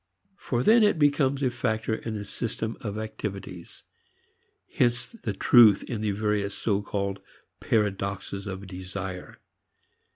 [0.39, 3.83] For then it becomes a factor in the system of activities.
[4.67, 7.19] Hence the truth in the various so called
[7.59, 9.37] paradoxes of desire.